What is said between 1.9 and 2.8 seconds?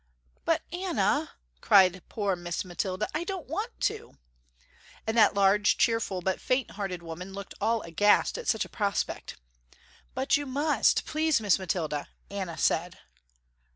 poor Miss